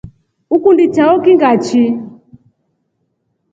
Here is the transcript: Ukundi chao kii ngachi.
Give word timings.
Ukundi 0.55 0.85
chao 0.95 1.15
kii 1.23 1.35
ngachi. 1.37 1.83